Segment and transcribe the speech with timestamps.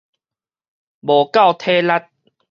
[1.01, 2.09] 無夠體力